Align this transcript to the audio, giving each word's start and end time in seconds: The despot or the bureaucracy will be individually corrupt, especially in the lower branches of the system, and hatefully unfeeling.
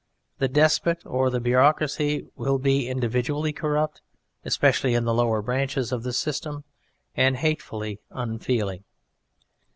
The 0.39 0.47
despot 0.47 1.03
or 1.05 1.29
the 1.29 1.39
bureaucracy 1.39 2.25
will 2.35 2.57
be 2.57 2.89
individually 2.89 3.53
corrupt, 3.53 4.01
especially 4.43 4.95
in 4.95 5.05
the 5.05 5.13
lower 5.13 5.43
branches 5.43 5.91
of 5.91 6.01
the 6.01 6.11
system, 6.11 6.63
and 7.15 7.37
hatefully 7.37 7.99
unfeeling. 8.09 8.83